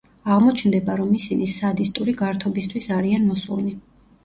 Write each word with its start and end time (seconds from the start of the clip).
აღმოჩნდება, 0.35 0.95
რომ 1.01 1.11
ისინი 1.17 1.51
სადისტური 1.57 2.17
გართობისთვის 2.23 2.91
არიან 2.99 3.31
მოსულნი. 3.31 3.79